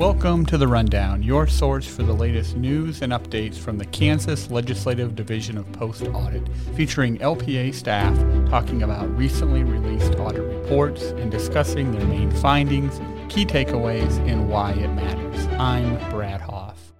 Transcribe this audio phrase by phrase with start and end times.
[0.00, 4.50] Welcome to The Rundown, your source for the latest news and updates from the Kansas
[4.50, 8.16] Legislative Division of Post Audit, featuring LPA staff
[8.48, 14.72] talking about recently released audit reports and discussing their main findings, key takeaways, and why
[14.72, 15.46] it matters.
[15.58, 16.94] I'm Brad Hoff.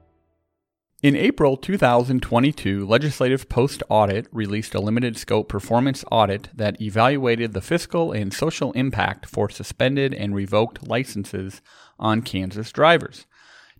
[1.02, 7.62] In April 2022, Legislative Post Audit released a limited scope performance audit that evaluated the
[7.62, 11.62] fiscal and social impact for suspended and revoked licenses
[12.00, 13.26] on Kansas drivers.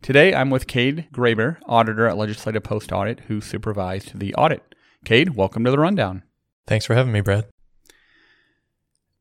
[0.03, 4.75] Today, I'm with Cade Graber, auditor at Legislative Post Audit, who supervised the audit.
[5.05, 6.23] Cade, welcome to the rundown.
[6.67, 7.47] Thanks for having me, Brad.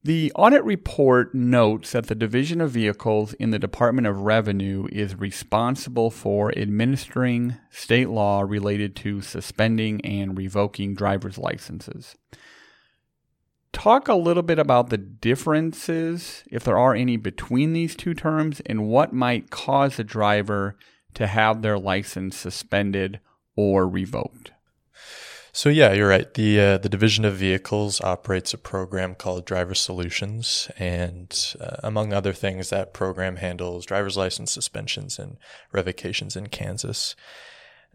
[0.03, 5.15] The audit report notes that the Division of Vehicles in the Department of Revenue is
[5.15, 12.15] responsible for administering state law related to suspending and revoking driver's licenses
[13.71, 18.61] talk a little bit about the differences, if there are any, between these two terms
[18.65, 20.77] and what might cause a driver
[21.13, 23.19] to have their license suspended
[23.55, 24.51] or revoked?
[25.51, 26.31] So yeah, you're right.
[26.33, 32.13] The uh, the Division of Vehicles operates a program called Driver Solutions, and uh, among
[32.13, 35.37] other things, that program handles driver's license suspensions and
[35.71, 37.15] revocations in Kansas.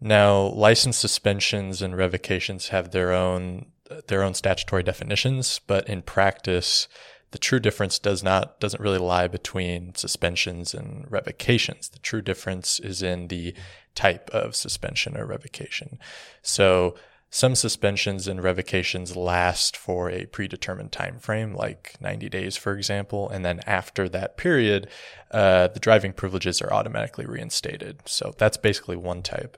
[0.01, 3.67] Now, license suspensions and revocations have their own
[4.07, 6.87] their own statutory definitions, but in practice,
[7.31, 11.89] the true difference does not doesn't really lie between suspensions and revocations.
[11.89, 13.53] The true difference is in the
[13.93, 15.99] type of suspension or revocation.
[16.41, 16.95] So
[17.29, 23.29] some suspensions and revocations last for a predetermined time frame, like 90 days, for example,
[23.29, 24.87] and then after that period,
[25.31, 27.99] uh, the driving privileges are automatically reinstated.
[28.05, 29.57] So that's basically one type.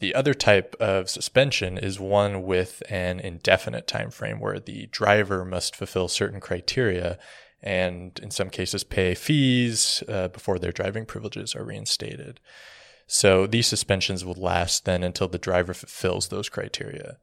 [0.00, 5.44] The other type of suspension is one with an indefinite time frame where the driver
[5.44, 7.18] must fulfill certain criteria
[7.62, 12.38] and in some cases pay fees uh, before their driving privileges are reinstated.
[13.06, 17.18] So these suspensions will last then until the driver fulfills those criteria.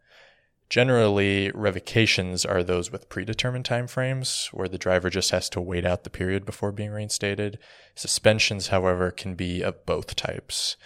[0.69, 6.05] Generally, revocations are those with predetermined timeframes where the driver just has to wait out
[6.05, 7.60] the period before being reinstated.
[7.93, 10.77] Suspensions, however, can be of both types.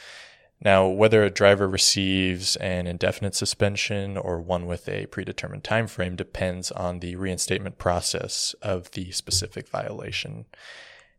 [0.61, 6.15] Now, whether a driver receives an indefinite suspension or one with a predetermined time frame
[6.15, 10.45] depends on the reinstatement process of the specific violation.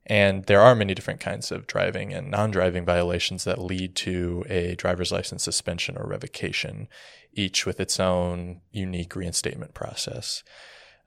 [0.06, 4.44] And there are many different kinds of driving and non driving violations that lead to
[4.48, 6.88] a driver's license suspension or revocation,
[7.32, 10.44] each with its own unique reinstatement process.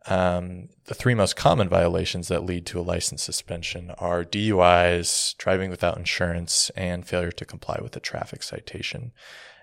[0.08, 5.70] Um, the three most common violations that lead to a license suspension are DUIs, driving
[5.70, 9.12] without insurance, and failure to comply with a traffic citation.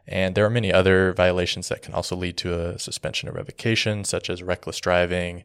[0.07, 4.05] And there are many other violations that can also lead to a suspension or revocation,
[4.05, 5.43] such as reckless driving,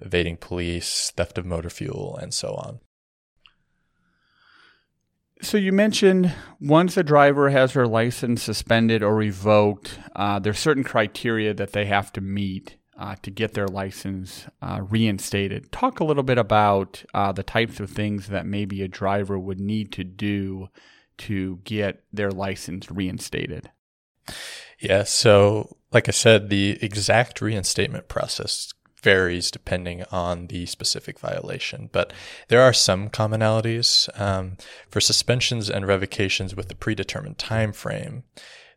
[0.00, 2.80] evading police, theft of motor fuel, and so on.
[5.42, 10.84] So you mentioned once a driver has their license suspended or revoked, uh, there's certain
[10.84, 15.70] criteria that they have to meet uh, to get their license uh, reinstated.
[15.70, 19.60] Talk a little bit about uh, the types of things that maybe a driver would
[19.60, 20.68] need to do
[21.18, 23.70] to get their license reinstated.
[24.80, 28.72] Yeah, so like I said, the exact reinstatement process
[29.02, 32.12] varies depending on the specific violation, but
[32.48, 34.08] there are some commonalities.
[34.20, 34.56] Um,
[34.90, 38.24] for suspensions and revocations with a predetermined time frame,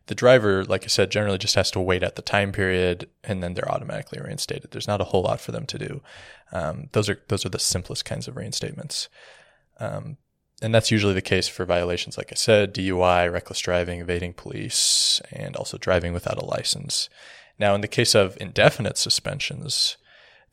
[0.06, 3.42] the driver, like I said, generally just has to wait at the time period and
[3.42, 4.70] then they're automatically reinstated.
[4.70, 6.02] There's not a whole lot for them to do.
[6.52, 9.08] Um, those are those are the simplest kinds of reinstatements.
[9.78, 10.16] Um,
[10.60, 15.20] and that's usually the case for violations, like I said, DUI, reckless driving, evading police,
[15.32, 17.08] and also driving without a license.
[17.58, 19.96] Now, in the case of indefinite suspensions,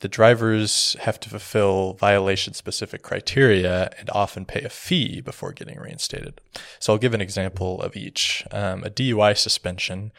[0.02, 5.78] the drivers have to fulfill violation specific criteria and often pay a fee before getting
[5.78, 6.40] reinstated.
[6.80, 8.46] So I'll give an example of each.
[8.52, 10.12] Um, a DUI suspension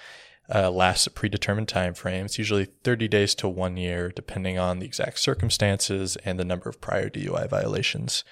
[0.55, 2.27] uh, lasts a predetermined time frame.
[2.27, 6.69] It's usually 30 days to one year, depending on the exact circumstances and the number
[6.69, 8.25] of prior DUI violations.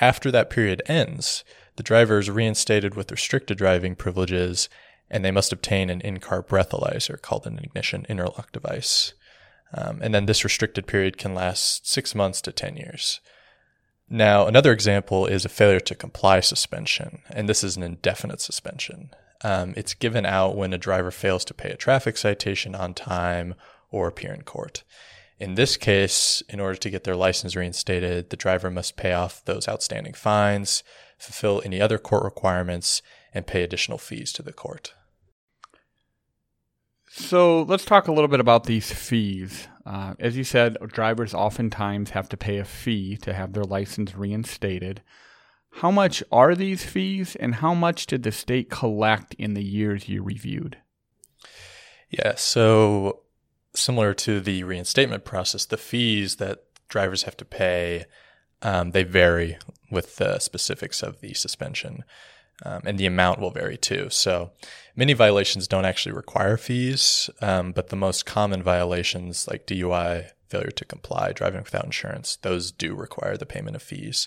[0.00, 1.42] After that period ends,
[1.76, 4.68] the driver is reinstated with restricted driving privileges
[5.08, 9.14] and they must obtain an in car breathalyzer called an ignition interlock device.
[9.74, 13.20] Um, and then this restricted period can last six months to 10 years.
[14.08, 19.10] Now, another example is a failure to comply suspension, and this is an indefinite suspension.
[19.42, 23.54] Um, it's given out when a driver fails to pay a traffic citation on time
[23.90, 24.84] or appear in court.
[25.38, 29.44] In this case, in order to get their license reinstated, the driver must pay off
[29.44, 30.82] those outstanding fines,
[31.18, 33.02] fulfill any other court requirements,
[33.34, 34.94] and pay additional fees to the court.
[37.18, 39.68] So let's talk a little bit about these fees.
[39.86, 44.14] Uh, as you said, drivers oftentimes have to pay a fee to have their license
[44.14, 45.00] reinstated.
[45.70, 50.10] How much are these fees and how much did the state collect in the years
[50.10, 50.76] you reviewed?
[52.10, 53.22] Yeah, so
[53.74, 58.04] similar to the reinstatement process, the fees that drivers have to pay
[58.60, 59.56] um, they vary
[59.90, 62.04] with the specifics of the suspension.
[62.64, 64.08] Um, and the amount will vary too.
[64.10, 64.50] So
[64.94, 70.70] many violations don't actually require fees, um, but the most common violations like DUI, failure
[70.70, 74.26] to comply, driving without insurance, those do require the payment of fees.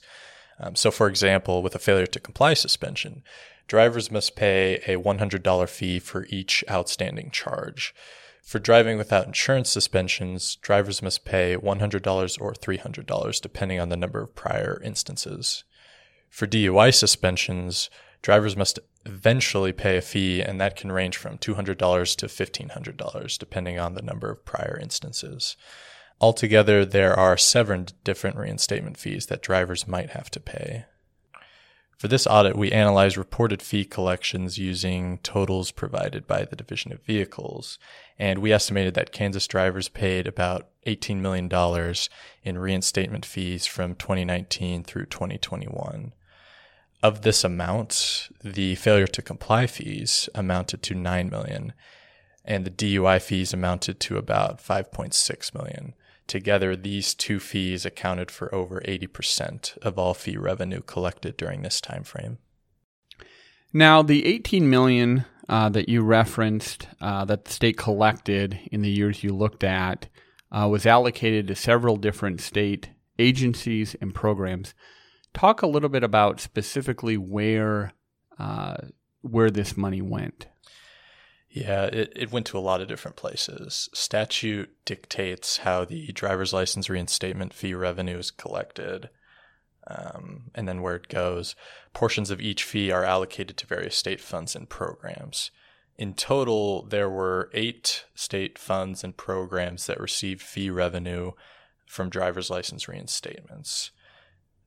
[0.60, 3.24] Um, so, for example, with a failure to comply suspension,
[3.68, 7.96] drivers must pay a $100 fee for each outstanding charge.
[8.44, 14.22] For driving without insurance suspensions, drivers must pay $100 or $300, depending on the number
[14.22, 15.64] of prior instances.
[16.30, 17.90] For DUI suspensions,
[18.22, 23.80] drivers must eventually pay a fee, and that can range from $200 to $1,500, depending
[23.80, 25.56] on the number of prior instances.
[26.22, 30.86] Altogether, there are seven different reinstatement fees that drivers might have to pay.
[31.98, 37.04] For this audit, we analyzed reported fee collections using totals provided by the Division of
[37.04, 37.78] Vehicles,
[38.18, 41.50] and we estimated that Kansas drivers paid about $18 million
[42.44, 46.14] in reinstatement fees from 2019 through 2021.
[47.02, 51.74] Of this amount, the failure to comply fees amounted to 9 million,
[52.44, 55.94] and the DUI fees amounted to about 5.6 million.
[56.28, 61.80] Together, these two fees accounted for over 80% of all fee revenue collected during this
[61.80, 62.38] time frame.
[63.72, 68.92] Now, the 18 million uh, that you referenced uh, that the state collected in the
[68.92, 70.08] years you looked at
[70.52, 74.74] uh, was allocated to several different state agencies and programs.
[75.34, 77.94] Talk a little bit about specifically where
[78.38, 78.78] uh,
[79.22, 80.48] where this money went.
[81.50, 83.90] Yeah, it, it went to a lot of different places.
[83.94, 89.10] Statute dictates how the driver's license reinstatement fee revenue is collected
[89.88, 91.56] um, and then where it goes.
[91.94, 95.52] Portions of each fee are allocated to various state funds and programs.
[95.98, 101.32] In total, there were eight state funds and programs that received fee revenue
[101.88, 103.90] from driver's license reinstatements.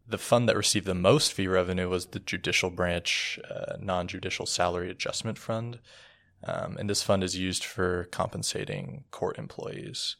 [0.07, 4.47] The fund that received the most fee revenue was the Judicial Branch uh, Non Judicial
[4.47, 5.79] Salary Adjustment Fund
[6.45, 10.17] um, and this fund is used for compensating court employees.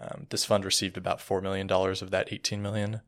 [0.00, 3.02] Um, this fund received about $4 million of that 18 million.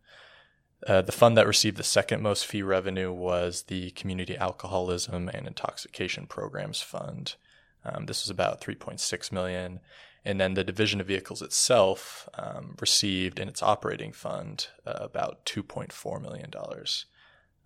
[0.87, 5.47] Uh, the fund that received the second most fee revenue was the Community Alcoholism and
[5.47, 7.37] Intoxication Programs Fund.
[7.85, 9.81] Um, this was about 3.6 million,
[10.25, 15.45] and then the Division of Vehicles itself um, received in its operating fund uh, about
[15.47, 17.07] 2.4 million dollars.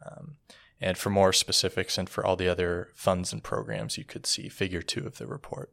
[0.04, 0.36] Um,
[0.80, 4.48] and for more specifics and for all the other funds and programs, you could see
[4.48, 5.72] figure two of the report.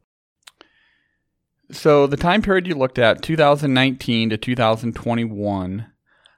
[1.70, 5.86] So, the time period you looked at, 2019 to 2021,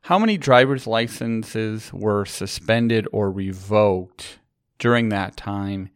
[0.03, 4.39] how many driver's licenses were suspended or revoked
[4.79, 5.91] during that time?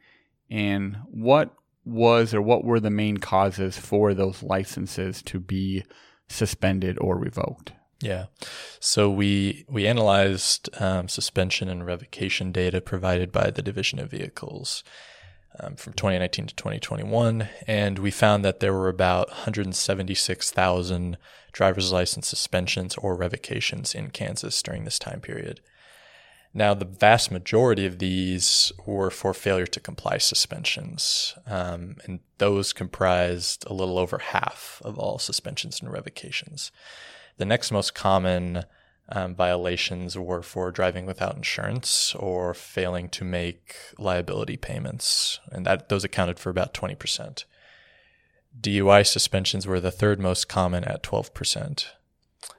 [0.50, 1.55] And what
[1.88, 5.85] was or what were the main causes for those licenses to be
[6.29, 7.73] suspended or revoked?
[8.00, 8.26] Yeah.
[8.79, 14.85] So we we analyzed um, suspension and revocation data provided by the Division of Vehicles
[15.58, 21.17] um, from 2019 to 2021, and we found that there were about 176,000
[21.52, 25.61] driver's license suspensions or revocations in Kansas during this time period.
[26.55, 32.73] Now, the vast majority of these were for failure to comply suspensions, um, and those
[32.73, 36.73] comprised a little over half of all suspensions and revocations.
[37.37, 38.64] The next most common
[39.11, 45.88] um, violations were for driving without insurance or failing to make liability payments, and that
[45.88, 47.45] those accounted for about 20%.
[48.61, 51.87] DUI suspensions were the third most common at 12%.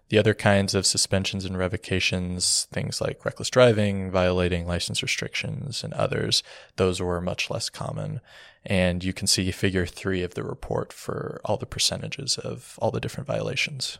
[0.09, 5.93] The other kinds of suspensions and revocations, things like reckless driving, violating license restrictions, and
[5.93, 6.41] others,
[6.77, 8.19] those were much less common.
[8.65, 12.91] And you can see figure three of the report for all the percentages of all
[12.91, 13.99] the different violations.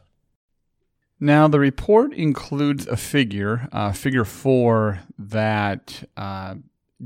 [1.20, 6.56] Now, the report includes a figure, uh, figure four, that uh,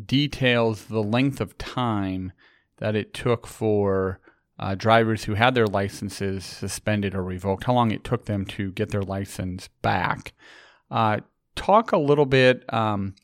[0.06, 2.32] details the length of time
[2.78, 4.20] that it took for
[4.60, 8.72] uh, drivers who had their licenses suspended or revoked, how long it took them to
[8.72, 10.34] get their license back.
[10.92, 11.20] Uh,
[11.56, 13.16] talk a little bit um,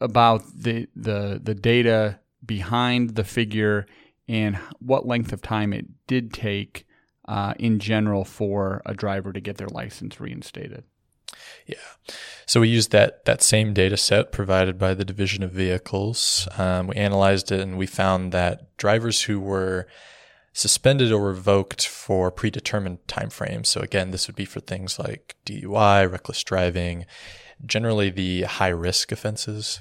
[0.00, 3.86] about the, the, the data behind the figure
[4.28, 6.86] and what length of time it did take
[7.26, 10.84] uh, in general for a driver to get their license reinstated.
[11.66, 11.76] Yeah.
[12.46, 16.48] So we used that that same data set provided by the Division of Vehicles.
[16.58, 19.86] Um, we analyzed it and we found that drivers who were
[20.52, 23.66] suspended or revoked for predetermined timeframes.
[23.66, 27.06] So again, this would be for things like DUI, reckless driving.
[27.64, 29.80] generally the high risk offenses.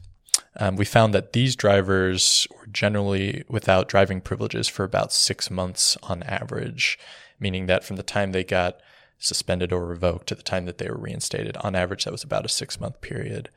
[0.60, 5.98] Um, we found that these drivers were generally without driving privileges for about six months
[6.04, 7.00] on average,
[7.40, 8.80] meaning that from the time they got
[9.22, 12.46] suspended or revoked to the time that they were reinstated, on average, that was about
[12.46, 13.50] a six month period.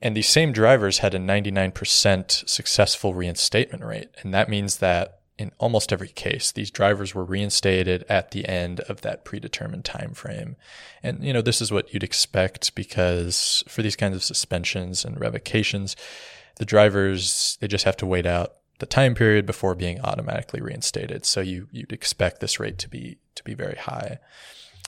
[0.00, 4.10] And these same drivers had a 99% successful reinstatement rate.
[4.22, 8.80] And that means that in almost every case, these drivers were reinstated at the end
[8.80, 10.56] of that predetermined time frame.
[11.02, 15.20] And you know, this is what you'd expect because for these kinds of suspensions and
[15.20, 15.96] revocations,
[16.56, 21.24] the drivers they just have to wait out the time period before being automatically reinstated.
[21.24, 24.18] So you you'd expect this rate to be to be very high.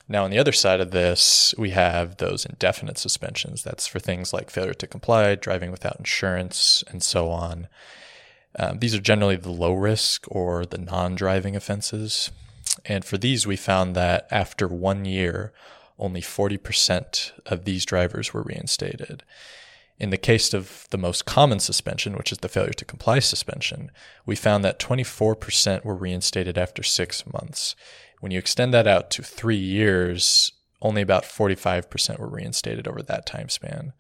[0.09, 3.65] Now, on the other side of this, we have those indefinite suspensions.
[3.65, 7.67] That's for things like failure to comply, driving without insurance, and so on.
[8.59, 12.31] Um, these are generally the low risk or the non driving offenses.
[12.85, 15.53] And for these, we found that after one year,
[15.99, 19.25] only 40% of these drivers were reinstated.
[19.99, 23.91] In the case of the most common suspension, which is the failure to comply suspension,
[24.27, 27.75] we found that 24% were reinstated after six months.
[28.21, 33.27] When you extend that out to three years, only about 45% were reinstated over that
[33.27, 33.93] time span.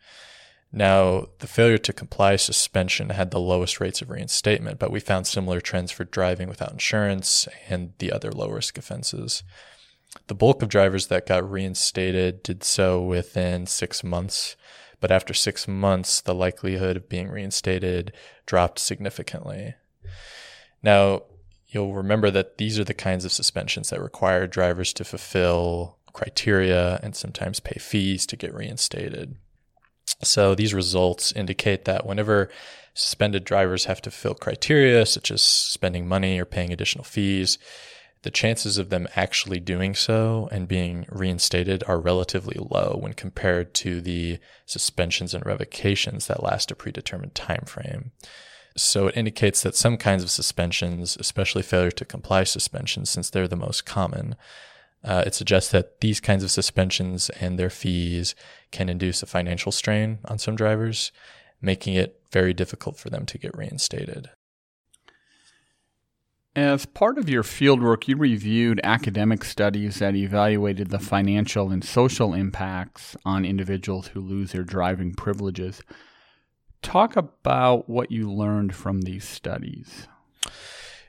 [0.73, 5.26] Now, the failure to comply suspension had the lowest rates of reinstatement, but we found
[5.26, 9.42] similar trends for driving without insurance and the other low risk offenses.
[10.26, 14.56] The bulk of drivers that got reinstated did so within six months,
[15.00, 18.12] but after six months, the likelihood of being reinstated
[18.44, 19.75] dropped significantly.
[20.82, 21.23] Now,
[21.76, 26.99] you'll remember that these are the kinds of suspensions that require drivers to fulfill criteria
[27.02, 29.37] and sometimes pay fees to get reinstated.
[30.23, 32.49] So these results indicate that whenever
[32.95, 37.59] suspended drivers have to fill criteria such as spending money or paying additional fees,
[38.23, 43.75] the chances of them actually doing so and being reinstated are relatively low when compared
[43.75, 48.12] to the suspensions and revocations that last a predetermined time frame.
[48.76, 53.49] So it indicates that some kinds of suspensions, especially failure to comply suspensions, since they're
[53.49, 54.37] the most common,
[55.02, 58.35] uh, it suggests that these kinds of suspensions and their fees
[58.73, 61.12] can induce a financial strain on some drivers,
[61.61, 64.30] making it very difficult for them to get reinstated.
[66.56, 72.33] As part of your fieldwork, you reviewed academic studies that evaluated the financial and social
[72.33, 75.83] impacts on individuals who lose their driving privileges.
[76.87, 80.07] Talk about what you learned from these studies.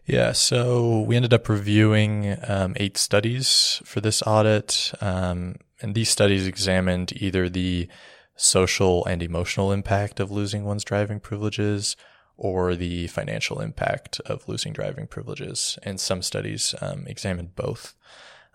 [0.08, 4.92] Yeah, so we ended up reviewing um, eight studies for this audit.
[5.02, 7.88] Um, and these studies examined either the
[8.36, 11.96] social and emotional impact of losing one's driving privileges
[12.38, 15.78] or the financial impact of losing driving privileges.
[15.84, 17.94] And some studies um, examined both.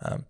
[0.00, 0.26] Um,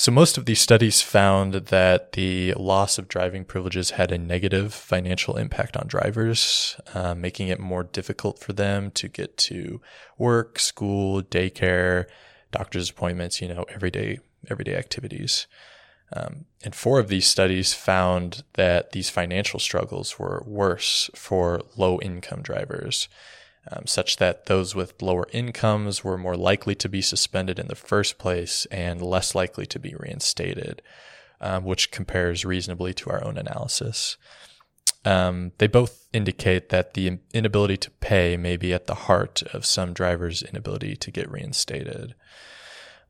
[0.00, 4.72] so, most of these studies found that the loss of driving privileges had a negative
[4.72, 9.82] financial impact on drivers, uh, making it more difficult for them to get to
[10.16, 12.06] work, school, daycare,
[12.50, 15.46] doctor's appointments, you know, everyday everyday activities.
[16.16, 22.00] Um, and four of these studies found that these financial struggles were worse for low
[22.00, 23.06] income drivers
[23.70, 27.74] um, such that those with lower incomes were more likely to be suspended in the
[27.74, 30.82] first place and less likely to be reinstated,
[31.40, 34.16] um, which compares reasonably to our own analysis.
[35.04, 39.64] Um, they both indicate that the inability to pay may be at the heart of
[39.64, 42.14] some drivers' inability to get reinstated.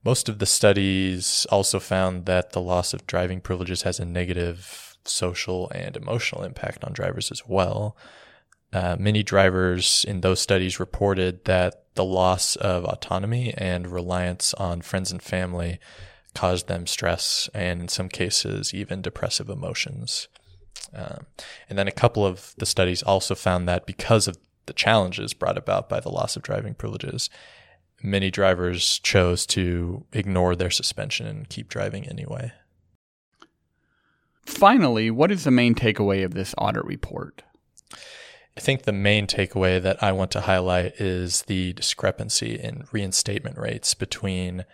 [0.04, 4.96] Most of the studies also found that the loss of driving privileges has a negative
[5.04, 7.96] social and emotional impact on drivers as well.
[8.72, 14.80] Uh, many drivers in those studies reported that the loss of autonomy and reliance on
[14.80, 15.80] friends and family
[16.34, 20.28] caused them stress and, in some cases, even depressive emotions.
[20.94, 21.26] Um,
[21.68, 25.58] and then a couple of the studies also found that because of the challenges brought
[25.58, 27.28] about by the loss of driving privileges,
[28.02, 32.52] many drivers chose to ignore their suspension and keep driving anyway.
[34.46, 37.42] Finally, what is the main takeaway of this audit report?
[38.56, 43.56] I think the main takeaway that I want to highlight is the discrepancy in reinstatement
[43.56, 44.64] rates between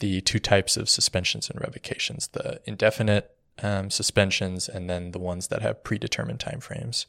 [0.00, 5.48] the two types of suspensions and revocations the indefinite um, suspensions and then the ones
[5.48, 7.06] that have predetermined timeframes.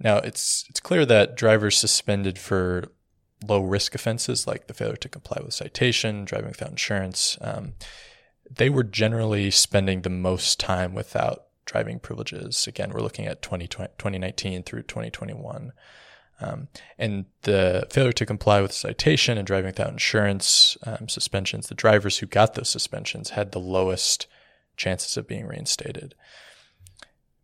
[0.00, 2.90] Now, it's, it's clear that drivers suspended for
[3.46, 7.74] low risk offenses like the failure to comply with citation, driving without insurance, um,
[8.50, 12.66] they were generally spending the most time without driving privileges.
[12.66, 15.72] Again, we're looking at 2019 through 2021.
[16.40, 16.68] Um,
[16.98, 22.18] and the failure to comply with citation and driving without insurance um, suspensions, the drivers
[22.18, 24.26] who got those suspensions had the lowest
[24.76, 26.14] chances of being reinstated.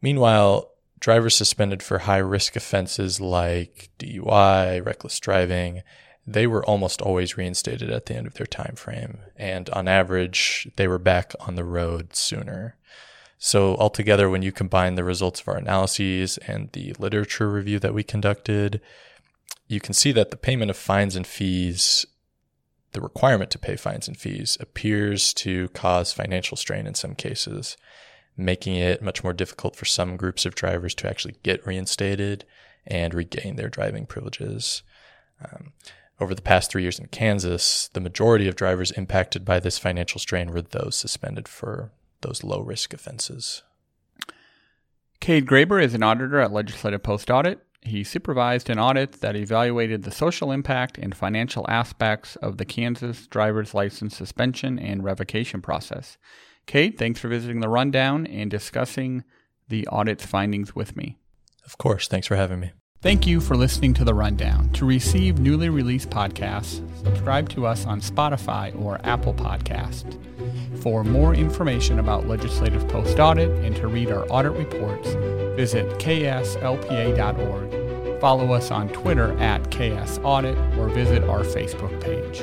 [0.02, 5.82] Meanwhile, drivers suspended for high risk offenses like DUI, reckless driving,
[6.26, 10.68] they were almost always reinstated at the end of their time frame and on average
[10.76, 12.76] they were back on the road sooner.
[13.42, 17.94] So altogether when you combine the results of our analyses and the literature review that
[17.94, 18.82] we conducted,
[19.66, 22.06] you can see that the payment of fines and fees
[22.92, 27.76] the requirement to pay fines and fees appears to cause financial strain in some cases
[28.36, 32.44] making it much more difficult for some groups of drivers to actually get reinstated
[32.86, 34.82] and regain their driving privileges.
[35.44, 35.72] Um,
[36.18, 40.18] over the past three years in Kansas, the majority of drivers impacted by this financial
[40.20, 41.90] strain were those suspended for
[42.22, 43.62] those low risk offenses.
[45.20, 47.60] Cade Graber is an auditor at Legislative Post Audit.
[47.82, 53.26] He supervised an audit that evaluated the social impact and financial aspects of the Kansas
[53.26, 56.18] driver's license suspension and revocation process.
[56.66, 59.24] Cade, thanks for visiting the rundown and discussing
[59.68, 61.18] the audit's findings with me.
[61.64, 62.08] Of course.
[62.08, 62.72] Thanks for having me.
[63.02, 64.68] Thank you for listening to The Rundown.
[64.74, 70.18] To receive newly released podcasts, subscribe to us on Spotify or Apple Podcast.
[70.82, 75.14] For more information about Legislative Post Audit and to read our audit reports,
[75.56, 77.70] visit kslpa.org.
[78.20, 82.40] Follow us on Twitter at KS Audit or visit our Facebook page.